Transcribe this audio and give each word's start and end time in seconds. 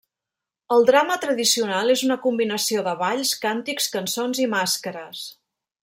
El 0.75 0.85
drama 0.89 1.17
tradicional 1.25 1.93
és 1.95 2.03
una 2.07 2.17
combinació 2.25 2.85
de 2.89 2.97
balls, 3.05 3.35
càntics, 3.45 3.93
cançons, 3.97 4.43
i 4.47 4.49
màscares. 4.57 5.27